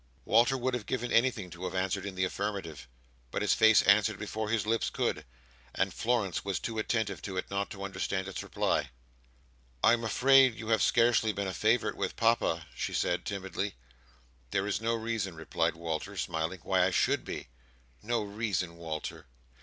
Walter 0.25 0.57
would 0.57 0.73
have 0.73 0.87
given 0.87 1.11
anything 1.11 1.51
to 1.51 1.63
have 1.65 1.75
answered 1.75 2.07
in 2.07 2.15
the 2.15 2.23
affirmative, 2.25 2.87
but 3.29 3.43
his 3.43 3.53
face 3.53 3.83
answered 3.83 4.17
before 4.17 4.49
his 4.49 4.65
lips 4.65 4.89
could, 4.89 5.25
and 5.75 5.93
Florence 5.93 6.43
was 6.43 6.59
too 6.59 6.79
attentive 6.79 7.21
to 7.21 7.37
it 7.37 7.51
not 7.51 7.69
to 7.69 7.83
understand 7.83 8.27
its 8.27 8.41
reply. 8.41 8.89
"I 9.83 9.93
am 9.93 10.03
afraid 10.03 10.55
you 10.55 10.69
have 10.69 10.81
scarcely 10.81 11.31
been 11.33 11.45
a 11.45 11.53
favourite 11.53 11.95
with 11.95 12.15
Papa," 12.15 12.65
she 12.73 12.93
said, 12.95 13.25
timidly. 13.25 13.75
"There 14.49 14.65
is 14.65 14.81
no 14.81 14.95
reason," 14.95 15.35
replied 15.35 15.75
Walter, 15.75 16.17
smiling, 16.17 16.61
"why 16.63 16.83
I 16.83 16.89
should 16.89 17.23
be." 17.23 17.49
"No 18.01 18.23
reason, 18.23 18.77
Walter!" 18.77 19.27